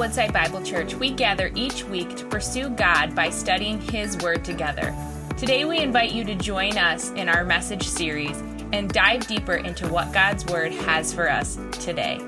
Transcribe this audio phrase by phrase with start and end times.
[0.00, 4.96] Woodside Bible Church, we gather each week to pursue God by studying His Word together.
[5.36, 8.38] Today, we invite you to join us in our message series
[8.72, 12.18] and dive deeper into what God's Word has for us today.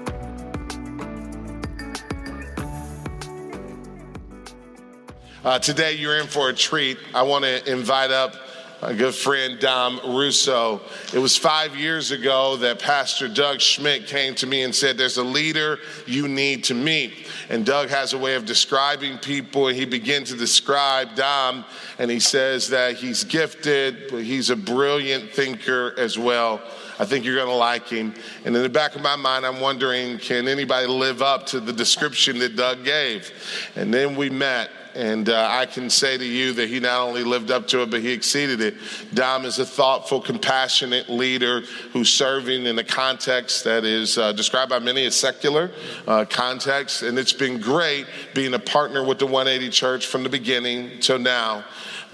[5.43, 6.99] Uh, today, you're in for a treat.
[7.15, 8.35] I want to invite up
[8.83, 10.81] my good friend Dom Russo.
[11.15, 15.19] It was five years ago that Pastor Doug Schmidt came to me and said, There's
[15.19, 17.29] a leader you need to meet.
[17.49, 21.65] And Doug has a way of describing people, and he began to describe Dom,
[22.01, 26.61] and he says that he's gifted, but he's a brilliant thinker as well.
[26.99, 28.15] I think you're going to like him.
[28.45, 31.73] And in the back of my mind, I'm wondering can anybody live up to the
[31.73, 33.31] description that Doug gave?
[33.77, 34.71] And then we met.
[34.95, 37.91] And uh, I can say to you that he not only lived up to it,
[37.91, 38.75] but he exceeded it.
[39.15, 41.61] Dom is a thoughtful, compassionate leader
[41.93, 45.71] who's serving in a context that is uh, described by many as secular
[46.07, 47.03] uh, context.
[47.03, 51.19] And it's been great being a partner with the 180 Church from the beginning till
[51.19, 51.65] now.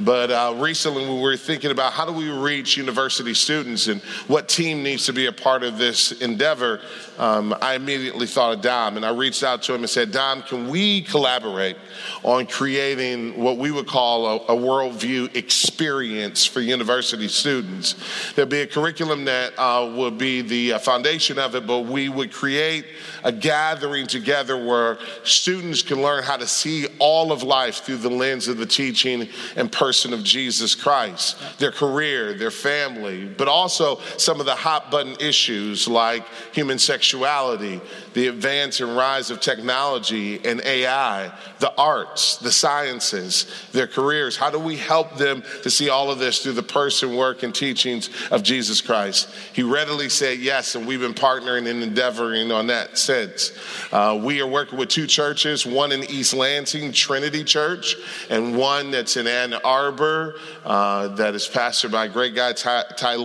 [0.00, 4.48] But uh, recently, we were thinking about how do we reach university students and what
[4.48, 6.80] team needs to be a part of this endeavor.
[7.18, 10.42] Um, I immediately thought of Dom, and I reached out to him and said, Dom,
[10.42, 11.76] can we collaborate
[12.22, 17.96] on creating what we would call a, a worldview experience for university students?
[18.34, 22.08] There'd be a curriculum that uh, would be the uh, foundation of it, but we
[22.08, 22.84] would create
[23.24, 28.10] a gathering together where students can learn how to see all of life through the
[28.10, 33.98] lens of the teaching and person of Jesus Christ, their career, their family, but also
[34.18, 37.80] some of the hot button issues like human sexuality,
[38.12, 44.36] the advance and rise of technology and AI, the arts, the sciences, their careers.
[44.36, 47.54] How do we help them to see all of this through the person, work, and
[47.54, 49.30] teachings of Jesus Christ?
[49.54, 53.52] He readily said yes, and we've been partnering and endeavoring on that since.
[53.90, 57.96] Uh, we are working with two churches, one in East Lansing, Trinity Church,
[58.28, 59.77] and one that's in Ann Arbor,
[60.64, 63.16] uh, that is pastored by a great guy, Ty, Ty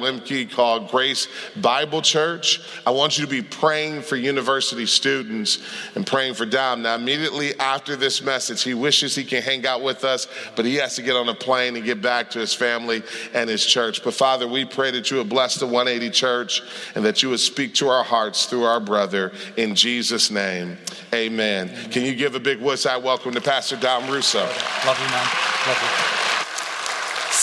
[0.45, 2.61] called Grace Bible Church.
[2.85, 5.59] I want you to be praying for university students
[5.95, 6.83] and praying for Dom.
[6.83, 10.75] Now, immediately after this message, he wishes he can hang out with us, but he
[10.75, 13.03] has to get on a plane and get back to his family
[13.33, 14.03] and his church.
[14.03, 16.61] But Father, we pray that you would bless the 180 church
[16.95, 20.77] and that you would speak to our hearts through our brother in Jesus' name.
[21.13, 21.69] Amen.
[21.91, 24.39] Can you give a big Woodside welcome to Pastor Dom Russo?
[24.39, 25.27] Love you, man.
[25.67, 26.42] Love you.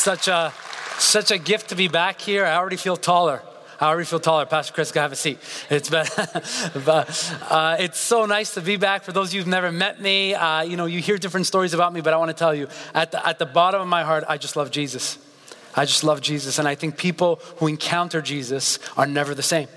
[0.00, 0.54] Such a
[0.98, 2.46] such a gift to be back here.
[2.46, 3.42] I already feel taller.
[3.78, 4.46] I already feel taller.
[4.46, 5.38] Pastor Chris, go have a seat.
[5.68, 6.06] It's been,
[6.86, 9.02] uh, it's so nice to be back.
[9.02, 11.74] For those of you who've never met me, uh, you know, you hear different stories
[11.74, 14.02] about me, but I want to tell you, at the, at the bottom of my
[14.02, 15.18] heart, I just love Jesus.
[15.76, 16.58] I just love Jesus.
[16.58, 19.68] And I think people who encounter Jesus are never the same.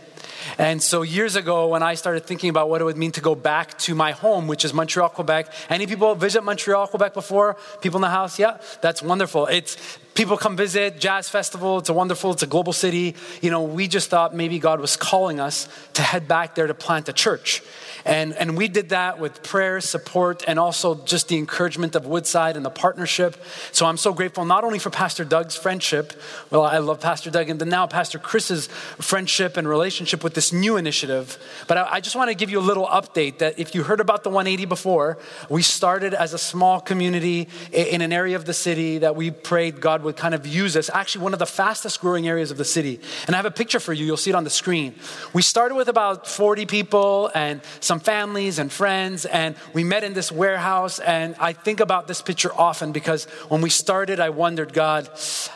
[0.57, 3.35] And so years ago, when I started thinking about what it would mean to go
[3.35, 5.51] back to my home, which is Montreal, Quebec.
[5.69, 7.57] Any people visit Montreal, Quebec before?
[7.81, 8.39] People in the house?
[8.39, 9.47] Yeah, that's wonderful.
[9.47, 9.77] It's
[10.13, 13.87] people come visit jazz festival it's a wonderful it's a global city you know we
[13.87, 17.61] just thought maybe god was calling us to head back there to plant a church
[18.05, 22.57] and, and we did that with prayer, support, and also just the encouragement of Woodside
[22.57, 23.41] and the partnership.
[23.71, 26.13] So I'm so grateful not only for Pastor Doug's friendship,
[26.49, 30.51] well, I love Pastor Doug, and then now Pastor Chris's friendship and relationship with this
[30.51, 31.37] new initiative.
[31.67, 34.01] But I, I just want to give you a little update that if you heard
[34.01, 35.17] about the 180 before,
[35.49, 39.79] we started as a small community in an area of the city that we prayed
[39.79, 40.89] God would kind of use us.
[40.93, 42.99] Actually, one of the fastest growing areas of the city.
[43.27, 44.95] And I have a picture for you, you'll see it on the screen.
[45.33, 50.13] We started with about 40 people and some families and friends, and we met in
[50.13, 50.99] this warehouse.
[50.99, 55.09] And I think about this picture often because when we started, I wondered, God,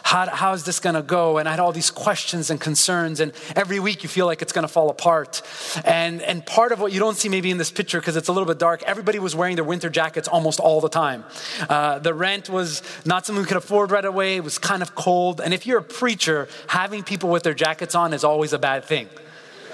[0.04, 1.38] how, how is this going to go?
[1.38, 3.20] And I had all these questions and concerns.
[3.20, 5.42] And every week you feel like it's going to fall apart.
[5.86, 8.32] And, and part of what you don't see maybe in this picture, because it's a
[8.32, 11.26] little bit dark, everybody was wearing their winter jackets almost all the time.
[11.70, 14.96] Uh, the rent was not something we could afford right away, it was kind of
[14.96, 15.42] cold.
[15.42, 18.86] And if you're a preacher, having people with their jackets on is always a bad
[18.86, 19.10] thing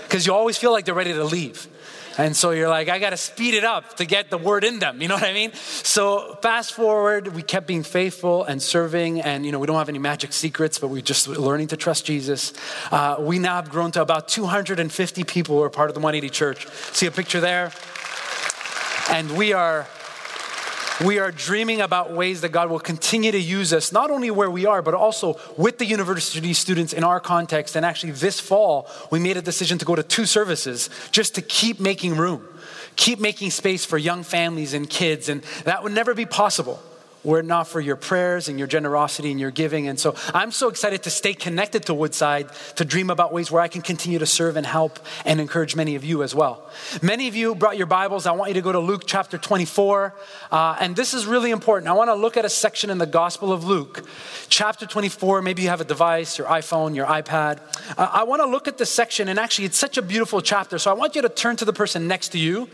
[0.03, 1.67] because you always feel like they're ready to leave.
[2.17, 4.77] And so you're like, I got to speed it up to get the word in
[4.77, 5.01] them.
[5.01, 5.51] You know what I mean?
[5.53, 9.21] So fast forward, we kept being faithful and serving.
[9.21, 12.05] And, you know, we don't have any magic secrets, but we're just learning to trust
[12.05, 12.53] Jesus.
[12.91, 16.29] Uh, we now have grown to about 250 people who are part of the 180
[16.29, 16.67] church.
[16.91, 17.71] See a picture there?
[19.09, 19.87] And we are
[21.03, 24.49] we are dreaming about ways that God will continue to use us, not only where
[24.49, 27.75] we are, but also with the university students in our context.
[27.75, 31.41] And actually, this fall, we made a decision to go to two services just to
[31.41, 32.47] keep making room,
[32.95, 35.29] keep making space for young families and kids.
[35.29, 36.81] And that would never be possible
[37.23, 39.87] were it not for your prayers and your generosity and your giving.
[39.87, 43.61] And so I'm so excited to stay connected to Woodside, to dream about ways where
[43.61, 46.69] I can continue to serve and help and encourage many of you as well.
[47.01, 48.25] Many of you brought your Bibles.
[48.25, 50.13] I want you to go to Luke chapter 24.
[50.51, 51.89] Uh, and this is really important.
[51.89, 54.05] I want to look at a section in the Gospel of Luke,
[54.49, 55.41] chapter 24.
[55.41, 57.59] Maybe you have a device, your iPhone, your iPad.
[57.97, 60.77] Uh, I want to look at this section, and actually, it's such a beautiful chapter.
[60.77, 62.69] So I want you to turn to the person next to you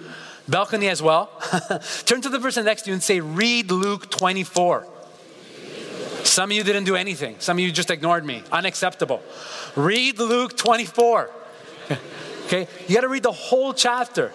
[0.48, 1.30] balcony as well.
[2.06, 4.88] Turn to the person next to you and say, Read Luke 24.
[6.24, 7.38] Some of you didn't do anything.
[7.40, 8.44] Some of you just ignored me.
[8.52, 9.22] Unacceptable.
[9.76, 11.30] Read Luke 24.
[12.46, 12.68] okay?
[12.88, 14.32] You got to read the whole chapter.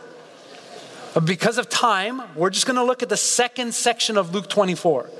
[1.14, 4.48] But because of time, we're just going to look at the second section of Luke
[4.48, 5.10] 24.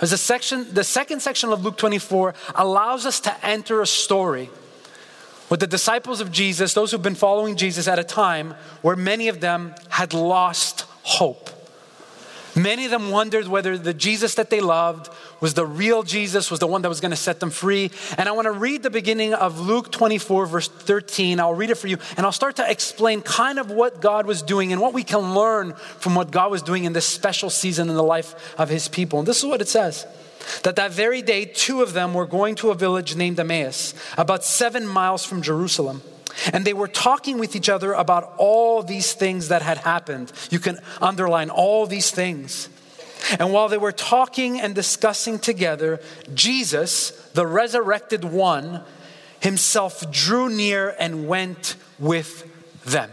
[0.00, 4.48] As the section, the second section of Luke 24 allows us to enter a story
[5.50, 9.28] with the disciples of Jesus, those who've been following Jesus at a time where many
[9.28, 11.50] of them had lost hope.
[12.56, 15.08] Many of them wondered whether the Jesus that they loved
[15.40, 17.90] was the real Jesus, was the one that was going to set them free.
[18.18, 21.40] And I want to read the beginning of Luke 24, verse 13.
[21.40, 24.42] I'll read it for you, and I'll start to explain kind of what God was
[24.42, 27.88] doing and what we can learn from what God was doing in this special season
[27.88, 29.20] in the life of his people.
[29.20, 30.06] And this is what it says
[30.62, 34.44] that that very day, two of them were going to a village named Emmaus, about
[34.44, 36.02] seven miles from Jerusalem.
[36.52, 40.32] And they were talking with each other about all these things that had happened.
[40.50, 42.68] You can underline all these things.
[43.38, 46.00] And while they were talking and discussing together,
[46.32, 48.82] Jesus, the resurrected one,
[49.40, 52.46] himself drew near and went with
[52.84, 53.10] them.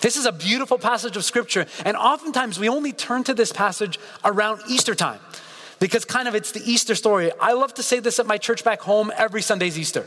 [0.00, 1.66] This is a beautiful passage of scripture.
[1.84, 5.20] And oftentimes we only turn to this passage around Easter time
[5.82, 7.32] because kind of it's the Easter story.
[7.40, 10.06] I love to say this at my church back home every Sunday's Easter.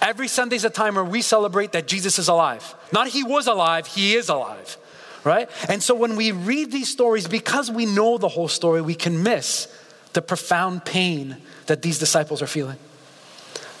[0.00, 2.74] Every Sunday's a time where we celebrate that Jesus is alive.
[2.90, 4.78] Not he was alive, he is alive,
[5.24, 5.50] right?
[5.68, 9.22] And so when we read these stories, because we know the whole story, we can
[9.22, 9.68] miss
[10.14, 11.36] the profound pain
[11.66, 12.78] that these disciples are feeling.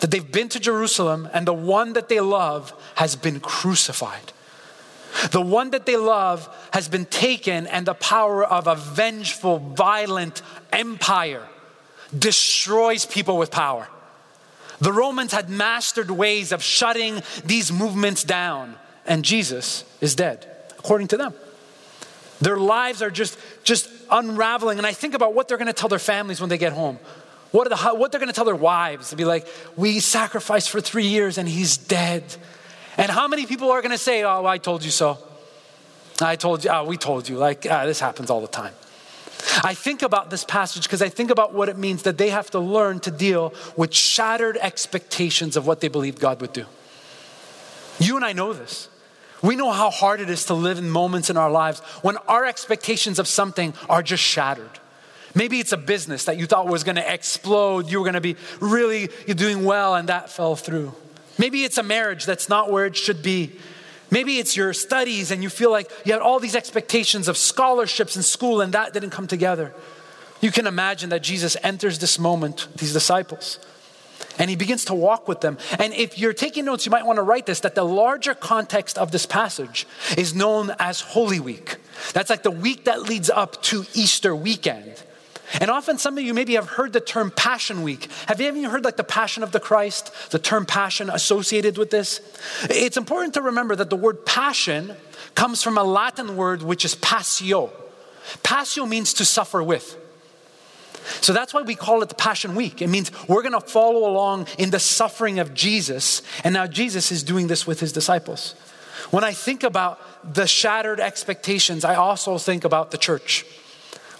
[0.00, 4.34] That they've been to Jerusalem and the one that they love has been crucified.
[5.30, 10.42] The one that they love has been taken, and the power of a vengeful, violent
[10.72, 11.46] empire
[12.16, 13.88] destroys people with power.
[14.80, 18.76] The Romans had mastered ways of shutting these movements down,
[19.06, 20.46] and Jesus is dead,
[20.78, 21.34] according to them.
[22.40, 24.78] Their lives are just, just unraveling.
[24.78, 26.98] And I think about what they're going to tell their families when they get home.
[27.50, 30.80] What, the, what they're going to tell their wives to be like, we sacrificed for
[30.80, 32.22] three years and he's dead.
[32.98, 35.16] And how many people are going to say, Oh, I told you so?
[36.20, 37.36] I told you, oh, we told you.
[37.36, 38.74] Like, ah, this happens all the time.
[39.62, 42.50] I think about this passage because I think about what it means that they have
[42.50, 46.66] to learn to deal with shattered expectations of what they believed God would do.
[48.00, 48.88] You and I know this.
[49.42, 52.44] We know how hard it is to live in moments in our lives when our
[52.44, 54.80] expectations of something are just shattered.
[55.34, 58.20] Maybe it's a business that you thought was going to explode, you were going to
[58.20, 60.94] be really doing well, and that fell through.
[61.38, 63.52] Maybe it's a marriage that's not where it should be.
[64.10, 68.16] Maybe it's your studies and you feel like you had all these expectations of scholarships
[68.16, 69.74] in school and that didn't come together.
[70.40, 73.58] You can imagine that Jesus enters this moment, these disciples,
[74.38, 75.58] and he begins to walk with them.
[75.78, 78.96] And if you're taking notes, you might want to write this that the larger context
[78.96, 79.86] of this passage
[80.16, 81.76] is known as Holy Week.
[82.12, 85.02] That's like the week that leads up to Easter weekend.
[85.60, 88.08] And often some of you maybe have heard the term Passion Week.
[88.26, 91.90] Have you ever heard like the Passion of the Christ, the term passion associated with
[91.90, 92.20] this?
[92.64, 94.94] It's important to remember that the word passion
[95.34, 97.72] comes from a Latin word which is passio.
[98.42, 99.96] Passio means to suffer with.
[101.22, 102.82] So that's why we call it the Passion Week.
[102.82, 107.10] It means we're going to follow along in the suffering of Jesus, and now Jesus
[107.10, 108.54] is doing this with his disciples.
[109.10, 110.00] When I think about
[110.34, 113.46] the shattered expectations, I also think about the church.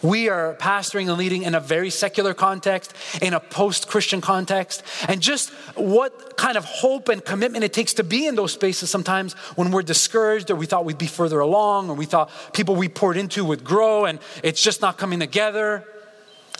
[0.02, 4.84] We are pastoring and leading in a very secular context, in a post Christian context,
[5.08, 8.90] and just what kind of hope and commitment it takes to be in those spaces
[8.90, 12.76] sometimes when we're discouraged or we thought we'd be further along or we thought people
[12.76, 15.84] we poured into would grow and it's just not coming together.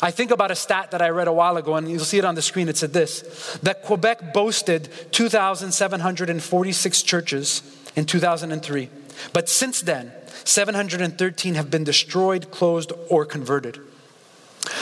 [0.01, 2.25] I think about a stat that I read a while ago, and you'll see it
[2.25, 2.69] on the screen.
[2.69, 7.63] It said this that Quebec boasted 2,746 churches
[7.97, 8.91] in 2003.
[9.33, 10.13] But since then,
[10.49, 13.79] 713 have been destroyed, closed, or converted.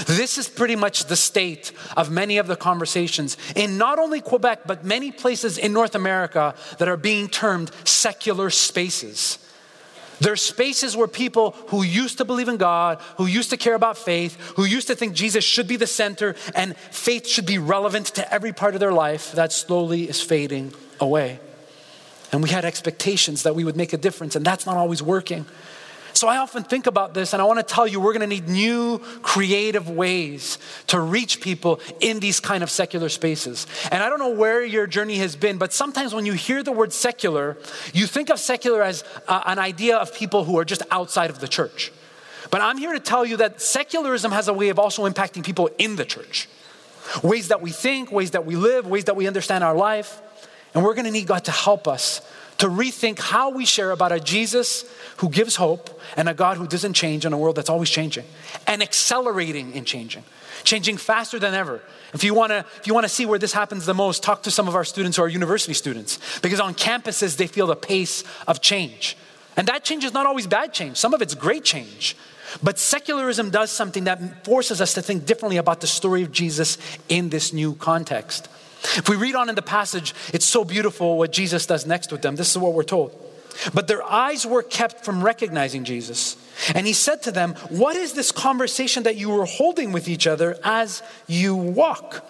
[0.06, 4.60] This is pretty much the state of many of the conversations in not only Quebec,
[4.66, 9.38] but many places in North America that are being termed secular spaces.
[10.20, 13.98] They're spaces where people who used to believe in God, who used to care about
[13.98, 18.06] faith, who used to think Jesus should be the center and faith should be relevant
[18.14, 21.40] to every part of their life, that slowly is fading away.
[22.32, 25.46] And we had expectations that we would make a difference, and that's not always working.
[26.16, 28.26] So I often think about this, and I want to tell you we're going to
[28.26, 33.66] need new creative ways to reach people in these kind of secular spaces.
[33.92, 36.72] And I don't know where your journey has been, but sometimes when you hear the
[36.72, 37.58] word secular,
[37.92, 41.40] you think of secular as uh, an idea of people who are just outside of
[41.40, 41.92] the church.
[42.50, 45.68] But I'm here to tell you that secularism has a way of also impacting people
[45.76, 46.48] in the church.
[47.22, 50.22] Ways that we think, ways that we live, ways that we understand our life.
[50.76, 52.20] And we're going to need God to help us
[52.58, 54.84] to rethink how we share about a Jesus
[55.16, 58.26] who gives hope and a God who doesn't change in a world that's always changing
[58.66, 60.22] and accelerating in changing,
[60.64, 61.80] changing faster than ever.
[62.12, 64.42] If you want to if you want to see where this happens the most, talk
[64.42, 67.74] to some of our students who are university students because on campuses they feel the
[67.74, 69.16] pace of change.
[69.56, 70.98] And that change is not always bad change.
[70.98, 72.18] Some of it's great change.
[72.62, 76.76] But secularism does something that forces us to think differently about the story of Jesus
[77.08, 78.48] in this new context.
[78.96, 82.22] If we read on in the passage, it's so beautiful what Jesus does next with
[82.22, 82.36] them.
[82.36, 83.18] This is what we're told.
[83.72, 86.36] But their eyes were kept from recognizing Jesus.
[86.74, 90.26] And he said to them, What is this conversation that you were holding with each
[90.26, 92.24] other as you walk?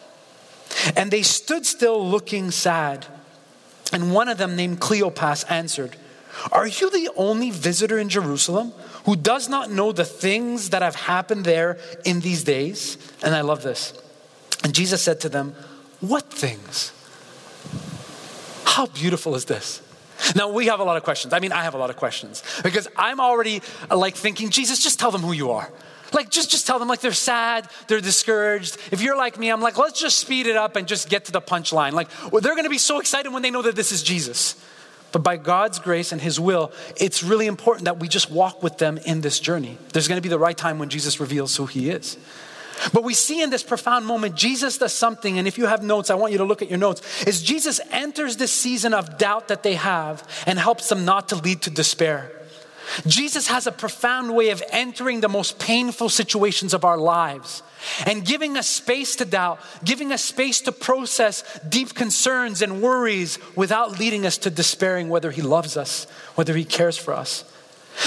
[0.97, 3.07] And they stood still looking sad.
[3.93, 5.97] And one of them, named Cleopas, answered,
[6.53, 8.73] Are you the only visitor in Jerusalem
[9.05, 12.99] who does not know the things that have happened there in these days?
[13.23, 13.95] And I love this.
[14.65, 15.55] And Jesus said to them,
[16.01, 16.93] What things?
[18.65, 19.83] How beautiful is this?
[20.35, 21.33] Now, we have a lot of questions.
[21.33, 24.99] I mean, I have a lot of questions because I'm already like thinking, Jesus, just
[24.99, 25.71] tell them who you are.
[26.13, 28.79] Like, just, just tell them, like, they're sad, they're discouraged.
[28.93, 31.33] If you're like me, I'm like, let's just speed it up and just get to
[31.33, 31.93] the punchline.
[31.93, 34.55] Like, well, they're gonna be so excited when they know that this is Jesus.
[35.13, 38.79] But by God's grace and His will, it's really important that we just walk with
[38.79, 39.79] them in this journey.
[39.93, 42.19] There's going to be the right time when Jesus reveals who He is.
[42.93, 46.11] But we see in this profound moment, Jesus does something, and if you have notes,
[46.11, 49.49] I want you to look at your notes, is Jesus enters this season of doubt
[49.49, 52.33] that they have and helps them not to lead to despair.
[53.07, 57.63] Jesus has a profound way of entering the most painful situations of our lives
[58.07, 63.39] and giving us space to doubt, giving us space to process deep concerns and worries
[63.55, 66.07] without leading us to despairing whether He loves us,
[66.37, 67.45] whether He cares for us.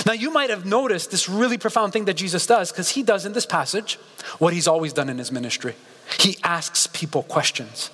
[0.05, 3.25] Now, you might have noticed this really profound thing that Jesus does because He does
[3.25, 3.95] in this passage
[4.37, 5.75] what He's always done in His ministry.
[6.19, 7.89] He asks people questions.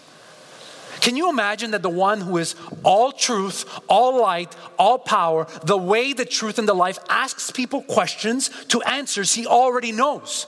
[1.01, 5.77] Can you imagine that the one who is all truth, all light, all power, the
[5.77, 10.47] way, the truth, and the life asks people questions to answers he already knows?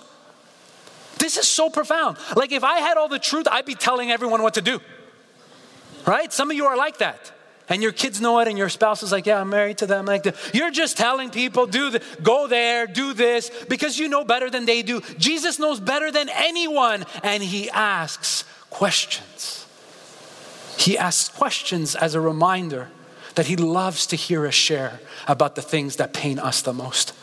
[1.20, 2.18] This is so profound.
[2.36, 4.80] Like, if I had all the truth, I'd be telling everyone what to do.
[6.06, 6.32] Right?
[6.32, 7.32] Some of you are like that.
[7.70, 10.06] And your kids know it, and your spouse is like, Yeah, I'm married to them.
[10.06, 14.66] Like, you're just telling people, do go there, do this, because you know better than
[14.66, 15.02] they do.
[15.18, 19.66] Jesus knows better than anyone, and he asks questions.
[20.78, 22.90] He asks questions as a reminder
[23.36, 27.14] that he loves to hear us share about the things that pain us the most.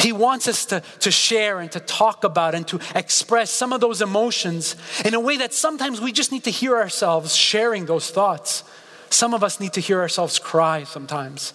[0.00, 3.80] He wants us to, to share and to talk about and to express some of
[3.80, 8.10] those emotions in a way that sometimes we just need to hear ourselves sharing those
[8.10, 8.64] thoughts.
[9.10, 11.52] Some of us need to hear ourselves cry sometimes.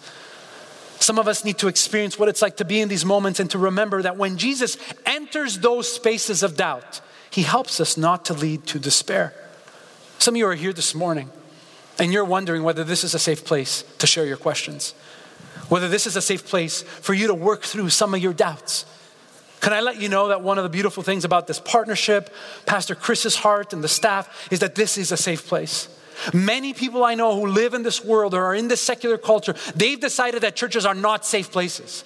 [0.99, 3.49] Some of us need to experience what it's like to be in these moments and
[3.51, 8.33] to remember that when Jesus enters those spaces of doubt, he helps us not to
[8.33, 9.33] lead to despair.
[10.17, 11.29] Some of you are here this morning
[11.97, 14.93] and you're wondering whether this is a safe place to share your questions
[15.69, 18.85] whether this is a safe place for you to work through some of your doubts.
[19.61, 22.33] Can I let you know that one of the beautiful things about this partnership,
[22.65, 25.87] Pastor Chris's heart and the staff, is that this is a safe place.
[26.33, 29.55] Many people I know who live in this world or are in this secular culture,
[29.75, 32.03] they've decided that churches are not safe places.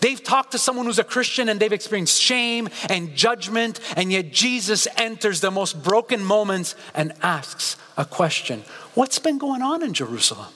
[0.00, 4.32] They've talked to someone who's a Christian and they've experienced shame and judgment, and yet
[4.32, 8.62] Jesus enters the most broken moments and asks a question
[8.94, 10.52] What's been going on in Jerusalem?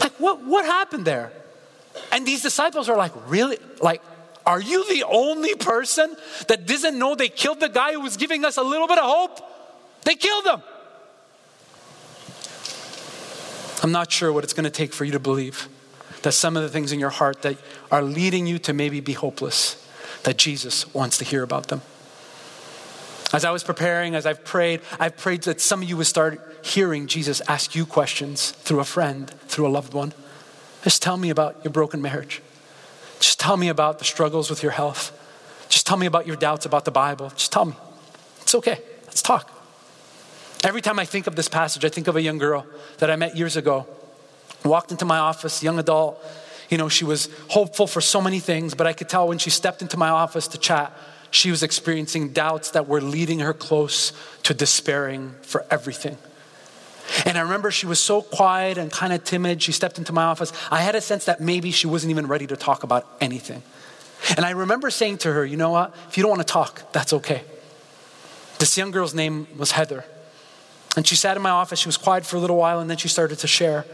[0.00, 1.32] Like, what, what happened there?
[2.12, 3.58] And these disciples are like, Really?
[3.80, 4.02] Like,
[4.44, 6.14] are you the only person
[6.46, 9.04] that doesn't know they killed the guy who was giving us a little bit of
[9.04, 9.40] hope?
[10.04, 10.62] They killed him.
[13.86, 15.68] I'm not sure what it's going to take for you to believe
[16.22, 17.56] that some of the things in your heart that
[17.92, 19.88] are leading you to maybe be hopeless,
[20.24, 21.82] that Jesus wants to hear about them.
[23.32, 26.40] As I was preparing, as I've prayed, I've prayed that some of you would start
[26.64, 30.12] hearing Jesus ask you questions through a friend, through a loved one.
[30.82, 32.42] Just tell me about your broken marriage.
[33.20, 35.12] Just tell me about the struggles with your health.
[35.68, 37.30] Just tell me about your doubts about the Bible.
[37.36, 37.74] Just tell me.
[38.40, 38.80] It's okay.
[39.04, 39.55] Let's talk.
[40.66, 42.66] Every time I think of this passage, I think of a young girl
[42.98, 43.86] that I met years ago.
[44.64, 46.20] Walked into my office, young adult.
[46.68, 49.48] You know, she was hopeful for so many things, but I could tell when she
[49.48, 50.92] stepped into my office to chat,
[51.30, 56.18] she was experiencing doubts that were leading her close to despairing for everything.
[57.24, 59.62] And I remember she was so quiet and kind of timid.
[59.62, 60.52] She stepped into my office.
[60.72, 63.62] I had a sense that maybe she wasn't even ready to talk about anything.
[64.36, 65.94] And I remember saying to her, you know what?
[66.08, 67.44] If you don't want to talk, that's okay.
[68.58, 70.04] This young girl's name was Heather.
[70.96, 71.78] And she sat in my office.
[71.78, 73.84] She was quiet for a little while and then she started to share.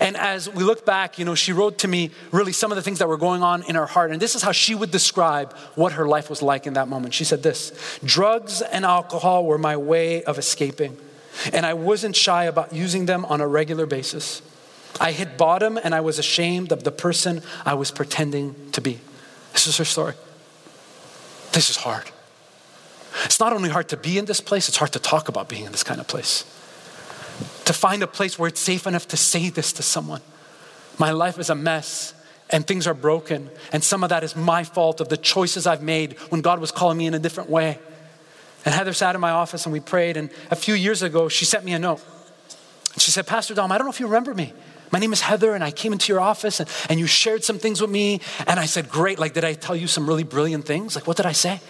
[0.00, 2.82] And as we look back, you know, she wrote to me really some of the
[2.82, 4.10] things that were going on in her heart.
[4.10, 7.14] And this is how she would describe what her life was like in that moment.
[7.14, 10.96] She said this Drugs and alcohol were my way of escaping,
[11.52, 14.42] and I wasn't shy about using them on a regular basis.
[15.00, 19.00] I hit bottom and I was ashamed of the person I was pretending to be.
[19.52, 20.14] This is her story.
[21.52, 22.10] This is hard.
[23.24, 25.64] It's not only hard to be in this place, it's hard to talk about being
[25.64, 26.44] in this kind of place.
[27.64, 30.20] To find a place where it's safe enough to say this to someone.
[30.98, 32.14] My life is a mess
[32.50, 35.82] and things are broken, and some of that is my fault of the choices I've
[35.82, 37.78] made when God was calling me in a different way.
[38.64, 41.44] And Heather sat in my office and we prayed, and a few years ago, she
[41.44, 42.02] sent me a note.
[42.98, 44.52] She said, Pastor Dom, I don't know if you remember me.
[44.92, 47.58] My name is Heather, and I came into your office and, and you shared some
[47.58, 48.20] things with me.
[48.46, 49.18] And I said, Great.
[49.18, 50.94] Like, did I tell you some really brilliant things?
[50.94, 51.60] Like, what did I say?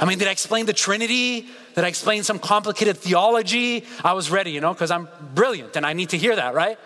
[0.00, 1.46] I mean, did I explain the Trinity?
[1.74, 3.84] Did I explain some complicated theology?
[4.02, 6.78] I was ready, you know, because I'm brilliant and I need to hear that, right?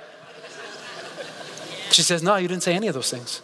[1.90, 3.40] She says, No, you didn't say any of those things.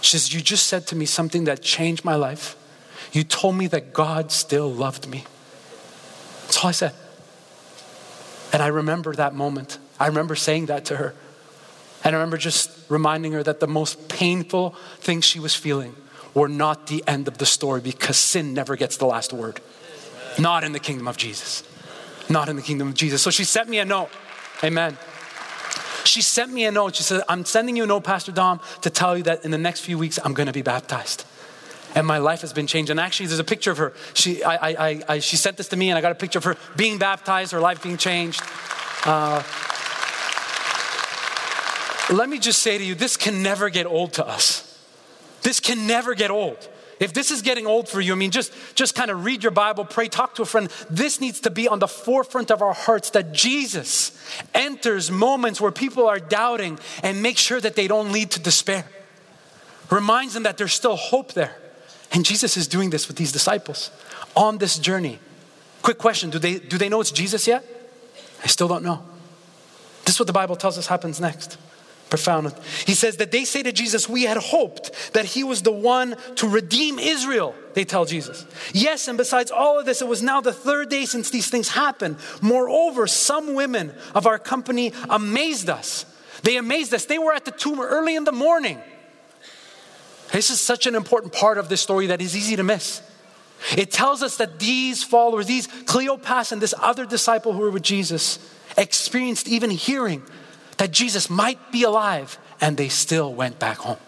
[0.00, 2.56] She says, You just said to me something that changed my life.
[3.12, 5.24] You told me that God still loved me.
[6.42, 6.94] That's all I said.
[8.52, 9.78] And I remember that moment.
[9.98, 11.14] I remember saying that to her.
[12.04, 14.70] And I remember just reminding her that the most painful
[15.00, 15.94] thing she was feeling
[16.38, 19.60] were not the end of the story because sin never gets the last word.
[20.38, 21.64] Not in the kingdom of Jesus.
[22.30, 23.20] Not in the kingdom of Jesus.
[23.20, 24.10] So she sent me a note.
[24.62, 24.96] Amen.
[26.04, 26.94] She sent me a note.
[26.94, 29.58] She said, I'm sending you a note, Pastor Dom, to tell you that in the
[29.58, 31.24] next few weeks I'm going to be baptized.
[31.96, 32.90] And my life has been changed.
[32.90, 33.92] And actually, there's a picture of her.
[34.14, 36.44] She, I, I, I, she sent this to me, and I got a picture of
[36.44, 38.42] her being baptized, her life being changed.
[39.04, 39.42] Uh,
[42.10, 44.67] let me just say to you this can never get old to us.
[45.48, 46.68] This can never get old.
[47.00, 49.50] If this is getting old for you, I mean, just, just kind of read your
[49.50, 50.68] Bible, pray, talk to a friend.
[50.90, 54.12] This needs to be on the forefront of our hearts that Jesus
[54.52, 58.84] enters moments where people are doubting and make sure that they don't lead to despair.
[59.90, 61.56] Reminds them that there's still hope there.
[62.12, 63.90] And Jesus is doing this with these disciples
[64.36, 65.18] on this journey.
[65.80, 67.64] Quick question do they, do they know it's Jesus yet?
[68.44, 69.02] I still don't know.
[70.04, 71.56] This is what the Bible tells us happens next
[72.08, 72.54] profound.
[72.86, 76.16] He says that they say to Jesus, We had hoped that he was the one
[76.36, 78.46] to redeem Israel, they tell Jesus.
[78.72, 81.68] Yes, and besides all of this, it was now the third day since these things
[81.68, 82.16] happened.
[82.40, 86.04] Moreover, some women of our company amazed us.
[86.42, 87.04] They amazed us.
[87.04, 88.80] They were at the tomb early in the morning.
[90.32, 93.02] This is such an important part of this story that is easy to miss.
[93.76, 97.82] It tells us that these followers, these Cleopas and this other disciple who were with
[97.82, 98.38] Jesus,
[98.76, 100.22] experienced even hearing
[100.78, 103.98] that Jesus might be alive, and they still went back home.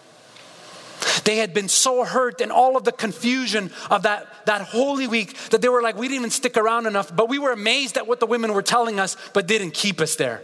[1.23, 5.35] They had been so hurt in all of the confusion of that, that Holy Week
[5.49, 8.07] that they were like, we didn't even stick around enough, but we were amazed at
[8.07, 10.41] what the women were telling us, but didn't keep us there.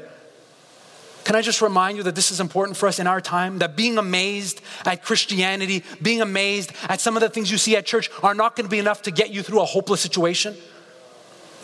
[1.24, 3.60] Can I just remind you that this is important for us in our time?
[3.60, 7.86] That being amazed at Christianity, being amazed at some of the things you see at
[7.86, 10.56] church are not going to be enough to get you through a hopeless situation.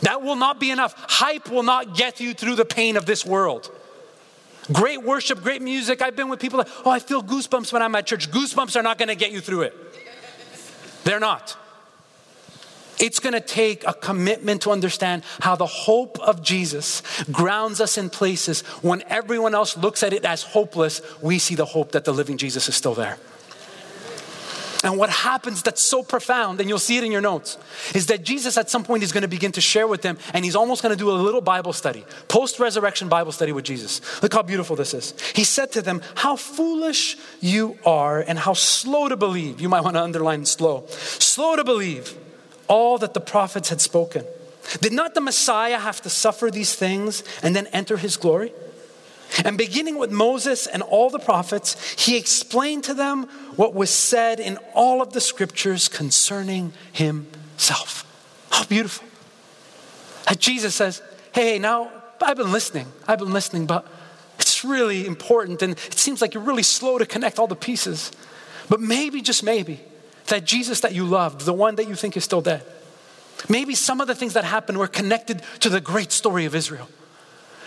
[0.02, 0.94] That will not be enough.
[0.98, 3.72] Hype will not get you through the pain of this world.
[4.72, 6.02] Great worship, great music.
[6.02, 8.32] I've been with people that, oh, I feel goosebumps when I'm at church.
[8.32, 9.76] Goosebumps are not going to get you through it.
[11.04, 11.58] They're not.
[13.00, 17.98] It's going to take a commitment to understand how the hope of Jesus grounds us
[17.98, 21.02] in places when everyone else looks at it as hopeless.
[21.22, 23.18] We see the hope that the living Jesus is still there.
[24.84, 27.58] And what happens that's so profound, and you'll see it in your notes,
[27.96, 30.44] is that Jesus at some point is going to begin to share with them, and
[30.44, 34.02] he's almost going to do a little Bible study, post resurrection Bible study with Jesus.
[34.22, 35.14] Look how beautiful this is.
[35.34, 39.62] He said to them, How foolish you are, and how slow to believe.
[39.62, 40.86] You might want to underline slow.
[40.88, 42.16] Slow to believe
[42.68, 44.26] all that the prophets had spoken.
[44.82, 48.54] Did not the Messiah have to suffer these things and then enter his glory?
[49.44, 53.24] And beginning with Moses and all the prophets, he explained to them
[53.56, 58.06] what was said in all of the scriptures concerning himself.
[58.52, 59.08] How beautiful.
[60.28, 61.02] That Jesus says,
[61.34, 61.92] Hey, now
[62.22, 62.88] I've been listening.
[63.08, 63.88] I've been listening, but
[64.38, 65.62] it's really important.
[65.64, 68.12] And it seems like you're really slow to connect all the pieces.
[68.70, 69.82] But maybe, just maybe,
[70.28, 72.64] that Jesus that you loved, the one that you think is still dead,
[73.50, 76.88] maybe some of the things that happened were connected to the great story of Israel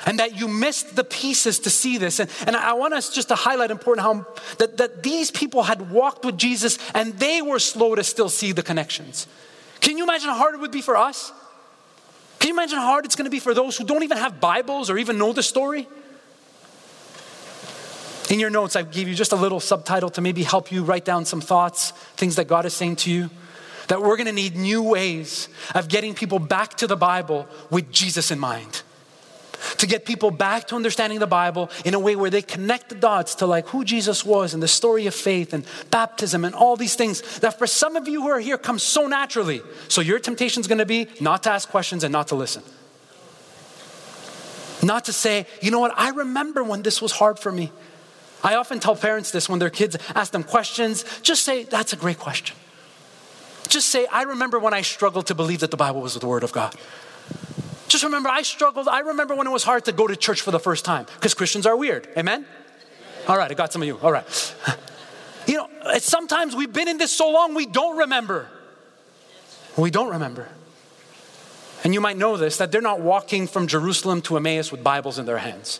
[0.06, 2.20] and that you missed the pieces to see this.
[2.20, 4.26] And, and I want us just to highlight important how
[4.58, 8.52] that, that these people had walked with Jesus and they were slow to still see
[8.52, 9.26] the connections.
[9.80, 11.32] Can you imagine how hard it would be for us?
[12.38, 14.40] Can you imagine how hard it's going to be for those who don't even have
[14.40, 15.88] Bibles or even know the story?
[18.30, 21.04] In your notes, I gave you just a little subtitle to maybe help you write
[21.04, 23.30] down some thoughts, things that God is saying to you.
[23.88, 28.32] That we're to need new ways of getting people back to the Bible with Jesus
[28.32, 28.82] in mind
[29.78, 32.94] to get people back to understanding the Bible in a way where they connect the
[32.94, 36.76] dots to like who Jesus was and the story of faith and baptism and all
[36.76, 39.62] these things that for some of you who are here come so naturally.
[39.88, 42.62] So your temptation is going to be not to ask questions and not to listen.
[44.82, 47.72] Not to say, you know what, I remember when this was hard for me.
[48.44, 51.96] I often tell parents this when their kids ask them questions, just say, that's a
[51.96, 52.56] great question.
[53.68, 56.44] Just say, I remember when I struggled to believe that the Bible was the Word
[56.44, 56.74] of God.
[57.88, 58.88] Just remember, I struggled.
[58.88, 61.34] I remember when it was hard to go to church for the first time because
[61.34, 62.08] Christians are weird.
[62.16, 62.44] Amen?
[63.28, 63.98] All right, I got some of you.
[64.00, 64.54] All right.
[65.46, 65.68] You know,
[65.98, 68.48] sometimes we've been in this so long we don't remember.
[69.76, 70.48] We don't remember.
[71.84, 75.20] And you might know this that they're not walking from Jerusalem to Emmaus with Bibles
[75.20, 75.78] in their hands.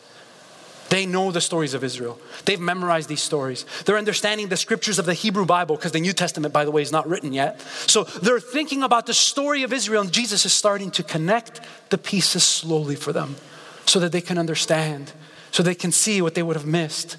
[0.89, 2.19] They know the stories of Israel.
[2.45, 3.67] They've memorized these stories.
[3.85, 6.83] They're understanding the scriptures of the Hebrew Bible because the New Testament, by the way,
[6.83, 7.61] is not written yet.
[7.87, 11.99] So they're thinking about the story of Israel, and Jesus is starting to connect the
[11.99, 13.37] pieces slowly for them
[13.85, 15.13] so that they can understand,
[15.51, 17.17] so they can see what they would have missed.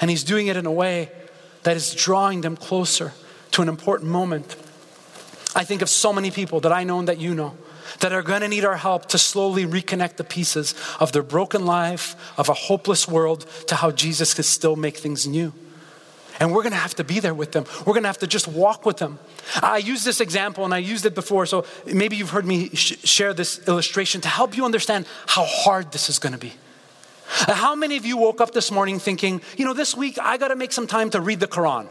[0.00, 1.10] And He's doing it in a way
[1.64, 3.12] that is drawing them closer
[3.52, 4.56] to an important moment.
[5.54, 7.56] I think of so many people that I know and that you know
[8.00, 11.64] that are going to need our help to slowly reconnect the pieces of their broken
[11.64, 15.52] life, of a hopeless world, to how Jesus can still make things new.
[16.40, 17.66] And we're going to have to be there with them.
[17.80, 19.18] We're going to have to just walk with them.
[19.62, 22.96] I use this example and I used it before, so maybe you've heard me sh-
[23.04, 26.54] share this illustration to help you understand how hard this is going to be.
[27.26, 30.48] How many of you woke up this morning thinking, you know, this week I got
[30.48, 31.88] to make some time to read the Quran?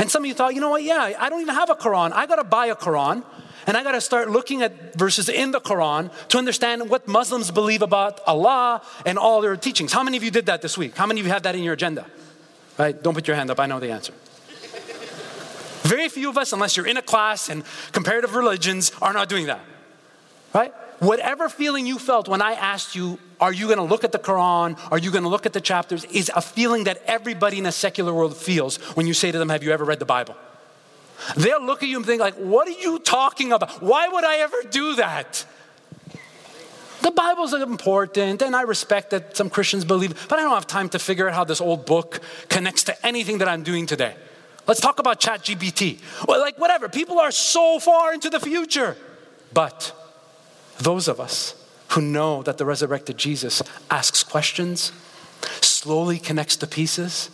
[0.00, 2.12] And some of you thought, you know what, yeah, I don't even have a Quran.
[2.12, 3.22] I got to buy a Quran.
[3.66, 7.50] And I got to start looking at verses in the Quran to understand what Muslims
[7.50, 9.92] believe about Allah and all their teachings.
[9.92, 10.96] How many of you did that this week?
[10.96, 12.06] How many of you have that in your agenda?
[12.78, 13.00] Right?
[13.00, 13.60] Don't put your hand up.
[13.60, 14.12] I know the answer.
[15.82, 19.46] Very few of us, unless you're in a class and comparative religions, are not doing
[19.46, 19.60] that.
[20.54, 20.72] Right?
[20.98, 24.18] Whatever feeling you felt when I asked you, are you going to look at the
[24.18, 24.78] Quran?
[24.90, 26.04] Are you going to look at the chapters?
[26.04, 29.50] Is a feeling that everybody in a secular world feels when you say to them,
[29.50, 30.36] Have you ever read the Bible?
[31.36, 33.82] They'll look at you and think like, what are you talking about?
[33.82, 35.44] Why would I ever do that?
[37.02, 40.88] The Bible's important, and I respect that some Christians believe, but I don't have time
[40.90, 44.14] to figure out how this old book connects to anything that I'm doing today.
[44.66, 46.00] Let's talk about ChatGPT.
[46.26, 48.96] Well, like whatever, people are so far into the future.
[49.52, 49.92] But
[50.78, 51.54] those of us
[51.88, 54.90] who know that the resurrected Jesus asks questions,
[55.60, 57.28] slowly connects the pieces,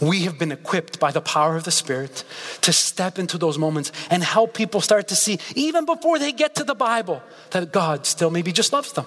[0.00, 2.24] we have been equipped by the power of the Spirit
[2.62, 6.54] to step into those moments and help people start to see, even before they get
[6.56, 9.06] to the Bible, that God still maybe just loves them.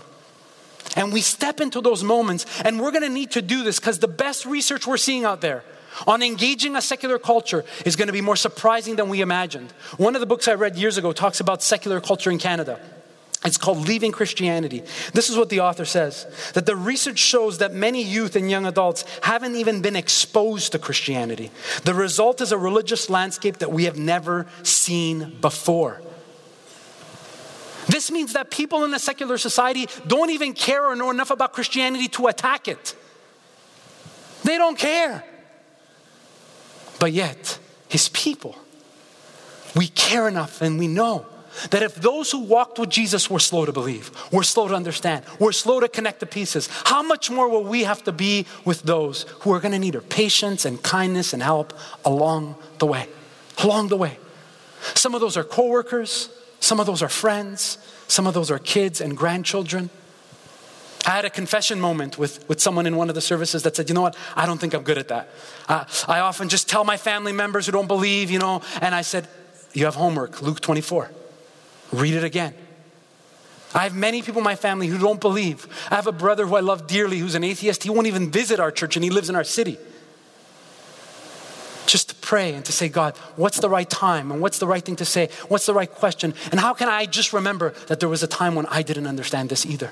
[0.95, 4.07] And we step into those moments, and we're gonna need to do this because the
[4.07, 5.63] best research we're seeing out there
[6.05, 9.71] on engaging a secular culture is gonna be more surprising than we imagined.
[9.97, 12.79] One of the books I read years ago talks about secular culture in Canada.
[13.45, 14.83] It's called Leaving Christianity.
[15.13, 18.65] This is what the author says that the research shows that many youth and young
[18.65, 21.51] adults haven't even been exposed to Christianity.
[21.83, 26.01] The result is a religious landscape that we have never seen before.
[27.87, 31.53] This means that people in a secular society don't even care or know enough about
[31.53, 32.95] Christianity to attack it.
[34.43, 35.23] They don't care.
[36.99, 38.57] But yet, his people,
[39.75, 41.27] we care enough and we know
[41.71, 45.25] that if those who walked with Jesus were slow to believe, were slow to understand,
[45.39, 48.83] were slow to connect the pieces, how much more will we have to be with
[48.83, 51.73] those who are going to need our patience and kindness and help
[52.05, 53.07] along the way?
[53.63, 54.17] Along the way.
[54.93, 59.01] Some of those are coworkers, some of those are friends, some of those are kids
[59.01, 59.89] and grandchildren.
[61.05, 63.87] I had a confession moment with, with someone in one of the services that said,
[63.87, 65.29] you know what, I don't think I'm good at that.
[65.69, 69.01] Uh, I often just tell my family members who don't believe, you know, and I
[69.01, 69.27] said,
[69.73, 71.09] you have homework, Luke 24.
[71.91, 72.53] Read it again.
[73.73, 75.67] I have many people in my family who don't believe.
[75.91, 77.83] I have a brother who I love dearly who's an atheist.
[77.83, 79.77] He won't even visit our church and he lives in our city.
[81.85, 84.83] Just to pray and to say, God, what's the right time and what's the right
[84.83, 85.29] thing to say?
[85.47, 86.33] What's the right question?
[86.51, 89.49] And how can I just remember that there was a time when I didn't understand
[89.49, 89.91] this either?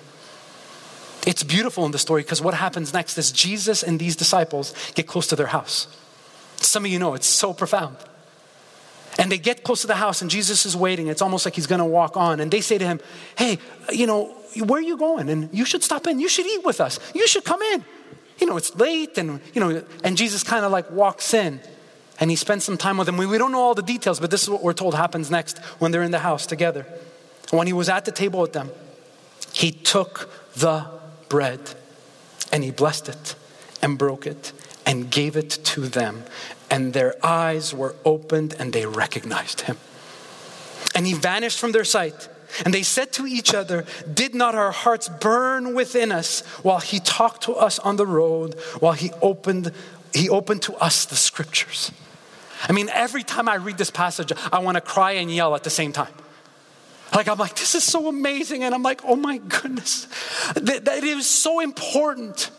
[1.25, 5.07] It's beautiful in the story because what happens next is Jesus and these disciples get
[5.07, 5.87] close to their house.
[6.57, 7.97] Some of you know it's so profound.
[9.17, 11.07] And they get close to the house, and Jesus is waiting.
[11.07, 12.39] It's almost like he's going to walk on.
[12.39, 12.99] And they say to him,
[13.37, 15.29] Hey, uh, you know, where are you going?
[15.29, 16.19] And you should stop in.
[16.19, 16.99] You should eat with us.
[17.13, 17.85] You should come in.
[18.39, 19.17] You know, it's late.
[19.17, 21.61] And, you know, and Jesus kind of like walks in
[22.19, 23.17] and he spends some time with them.
[23.17, 25.57] We, we don't know all the details, but this is what we're told happens next
[25.79, 26.85] when they're in the house together.
[27.51, 28.69] When he was at the table with them,
[29.53, 30.87] he took the
[31.29, 31.59] bread
[32.51, 33.35] and he blessed it
[33.81, 34.53] and broke it
[34.85, 36.23] and gave it to them.
[36.69, 39.77] And their eyes were opened and they recognized him.
[40.95, 42.29] And he vanished from their sight.
[42.63, 46.99] And they said to each other, Did not our hearts burn within us while he
[46.99, 49.71] talked to us on the road, while he opened,
[50.13, 51.91] he opened to us the scriptures?
[52.67, 55.63] I mean, every time I read this passage, I want to cry and yell at
[55.63, 56.13] the same time.
[57.13, 58.63] Like, I'm like, this is so amazing.
[58.63, 60.07] And I'm like, oh my goodness.
[60.55, 62.49] That, that it was so important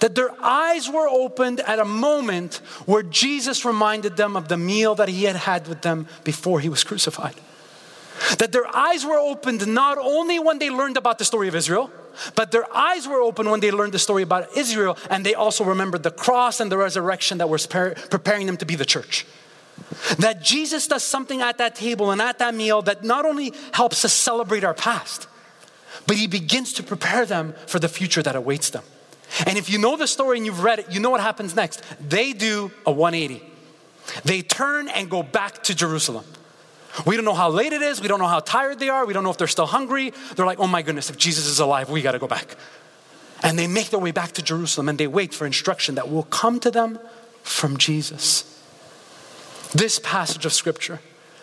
[0.00, 4.94] that their eyes were opened at a moment where Jesus reminded them of the meal
[4.94, 7.34] that he had had with them before he was crucified.
[8.38, 11.90] That their eyes were opened not only when they learned about the story of Israel,
[12.36, 15.64] but their eyes were open when they learned the story about Israel, and they also
[15.64, 19.26] remembered the cross and the resurrection that was preparing them to be the church.
[20.18, 24.04] That Jesus does something at that table and at that meal that not only helps
[24.04, 25.26] us celebrate our past,
[26.06, 28.84] but he begins to prepare them for the future that awaits them.
[29.46, 31.82] And if you know the story and you've read it, you know what happens next.
[32.00, 33.42] They do a 180.
[34.24, 36.24] They turn and go back to Jerusalem.
[37.04, 38.00] We don't know how late it is.
[38.00, 39.04] We don't know how tired they are.
[39.04, 40.12] We don't know if they're still hungry.
[40.36, 42.56] They're like, oh my goodness, if Jesus is alive, we got to go back.
[43.42, 46.22] And they make their way back to Jerusalem and they wait for instruction that will
[46.24, 46.98] come to them
[47.42, 48.50] from Jesus.
[49.72, 51.00] This passage of scripture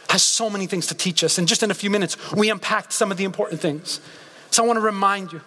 [0.10, 1.38] has so many things to teach us.
[1.38, 4.00] And just in a few minutes, we unpacked some of the important things.
[4.52, 5.42] So I want to remind you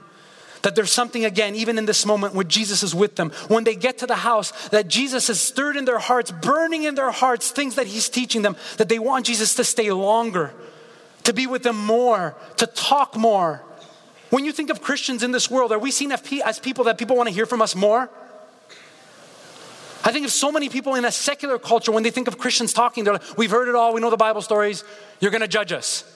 [0.64, 3.76] that there's something again, even in this moment where Jesus is with them, when they
[3.76, 7.50] get to the house, that Jesus has stirred in their hearts, burning in their hearts,
[7.50, 10.54] things that He's teaching them, that they want Jesus to stay longer,
[11.24, 13.62] to be with them more, to talk more.
[14.30, 17.14] When you think of Christians in this world, are we seen as people that people
[17.14, 18.08] want to hear from us more?
[20.02, 22.72] I think of so many people in a secular culture, when they think of Christians
[22.72, 24.82] talking, they're like, we've heard it all, we know the Bible stories,
[25.20, 26.13] you're gonna judge us.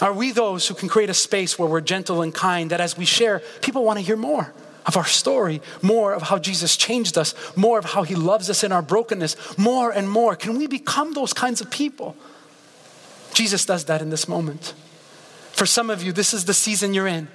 [0.00, 2.96] Are we those who can create a space where we're gentle and kind, that as
[2.96, 4.52] we share, people wanna hear more?
[4.86, 8.64] Of our story, more of how Jesus changed us, more of how he loves us
[8.64, 10.34] in our brokenness, more and more.
[10.34, 12.16] Can we become those kinds of people?
[13.34, 14.72] Jesus does that in this moment.
[15.52, 17.28] For some of you, this is the season you're in.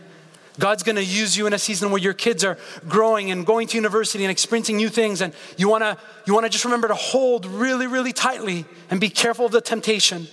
[0.60, 3.68] God's going to use you in a season where your kids are growing and going
[3.68, 6.88] to university and experiencing new things and you want to you want to just remember
[6.88, 10.28] to hold really really tightly and be careful of the temptation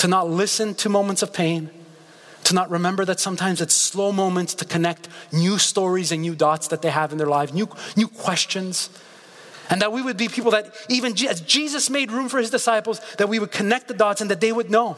[0.00, 1.68] to not listen to moments of pain
[2.42, 6.68] to not remember that sometimes it's slow moments to connect new stories and new dots
[6.68, 8.88] that they have in their life new new questions
[9.68, 12.98] and that we would be people that even as Jesus made room for his disciples
[13.18, 14.96] that we would connect the dots and that they would know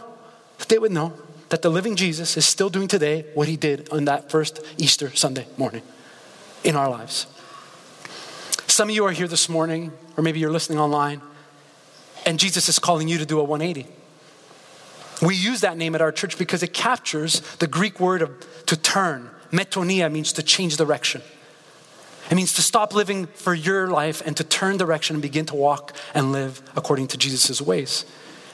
[0.59, 1.13] that they would know
[1.49, 5.15] that the living Jesus is still doing today what he did on that first Easter
[5.17, 5.83] Sunday morning
[6.63, 7.27] in our lives.
[8.69, 11.21] Some of you are here this morning, or maybe you're listening online,
[12.25, 14.02] and Jesus is calling you to do a 180.
[15.23, 18.77] We use that name at our church because it captures the Greek word of to
[18.77, 19.31] turn.
[19.51, 21.23] Metanoia means to change direction.
[22.31, 25.55] It means to stop living for your life and to turn direction and begin to
[25.55, 28.05] walk and live according to Jesus' ways.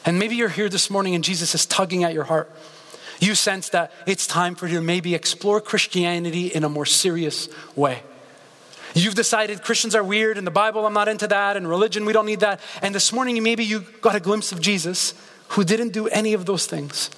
[0.05, 2.51] And maybe you're here this morning and Jesus is tugging at your heart
[3.21, 7.49] you sense that it's time for you to maybe explore Christianity in a more serious
[7.75, 8.03] way.
[8.95, 12.13] You've decided Christians are weird and the Bible, I'm not into that, and religion, we
[12.13, 12.61] don't need that.
[12.81, 15.15] And this morning, maybe you got a glimpse of Jesus
[15.49, 17.11] who didn't do any of those things,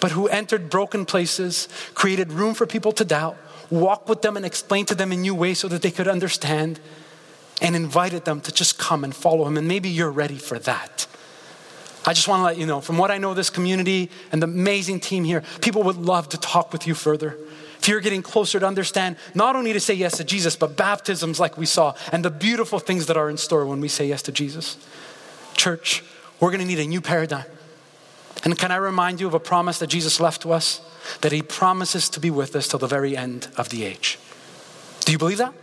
[0.00, 3.36] but who entered broken places, created room for people to doubt,
[3.70, 6.80] walked with them and explained to them in new ways so that they could understand,
[7.62, 9.56] and invited them to just come and follow him.
[9.56, 11.06] And maybe you're ready for that.
[12.06, 14.46] I just want to let you know from what I know this community and the
[14.46, 17.38] amazing team here, people would love to talk with you further.
[17.78, 21.40] If you're getting closer to understand not only to say yes to Jesus, but baptisms
[21.40, 24.22] like we saw and the beautiful things that are in store when we say yes
[24.22, 24.76] to Jesus.
[25.54, 26.02] Church,
[26.40, 27.44] we're going to need a new paradigm.
[28.42, 30.80] And can I remind you of a promise that Jesus left to us?
[31.20, 34.18] That he promises to be with us till the very end of the age.
[35.00, 35.54] Do you believe that?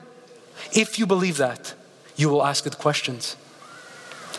[0.74, 1.74] If you believe that,
[2.16, 3.36] you will ask good questions.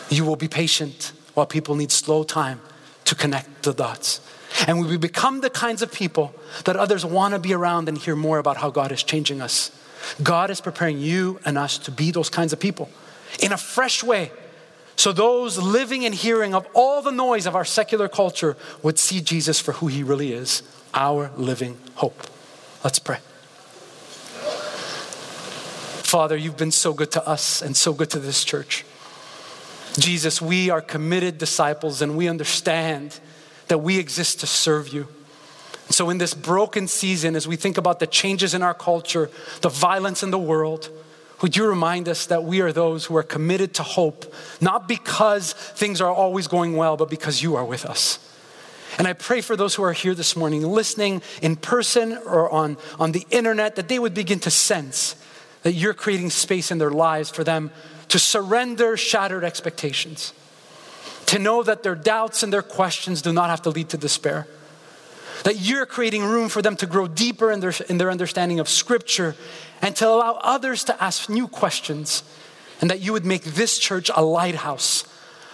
[0.09, 2.61] You will be patient while people need slow time
[3.05, 4.21] to connect the dots.
[4.67, 6.33] And we become the kinds of people
[6.65, 9.71] that others want to be around and hear more about how God is changing us.
[10.21, 12.89] God is preparing you and us to be those kinds of people
[13.39, 14.31] in a fresh way.
[14.95, 19.21] So those living and hearing of all the noise of our secular culture would see
[19.21, 22.27] Jesus for who he really is, our living hope.
[22.83, 23.17] Let's pray.
[26.03, 28.85] Father, you've been so good to us and so good to this church.
[29.97, 33.19] Jesus, we are committed disciples and we understand
[33.67, 35.07] that we exist to serve you.
[35.89, 39.29] So, in this broken season, as we think about the changes in our culture,
[39.61, 40.89] the violence in the world,
[41.43, 45.51] would you remind us that we are those who are committed to hope, not because
[45.51, 48.17] things are always going well, but because you are with us.
[48.97, 52.77] And I pray for those who are here this morning, listening in person or on,
[52.97, 55.17] on the internet, that they would begin to sense
[55.63, 57.71] that you're creating space in their lives for them
[58.07, 60.31] to surrender shattered expectations,
[61.25, 64.47] to know that their doubts and their questions do not have to lead to despair,
[65.43, 68.67] that you're creating room for them to grow deeper in their, in their understanding of
[68.67, 69.35] Scripture
[69.81, 72.23] and to allow others to ask new questions,
[72.81, 75.05] and that you would make this church a lighthouse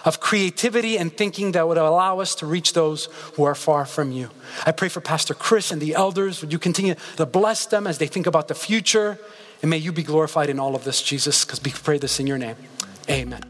[0.04, 4.12] of creativity and thinking that would allow us to reach those who are far from
[4.12, 4.30] you.
[4.64, 6.40] I pray for Pastor Chris and the elders.
[6.40, 9.18] Would you continue to bless them as they think about the future?
[9.62, 12.26] And may you be glorified in all of this, Jesus, because we pray this in
[12.26, 12.56] your name.
[13.10, 13.42] Amen.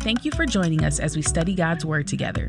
[0.00, 2.48] Thank you for joining us as we study God's Word together.